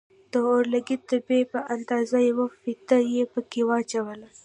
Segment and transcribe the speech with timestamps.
[0.31, 4.27] د اورلګيت د دبي په اندازه يوه فيته يې پکښې واچوله.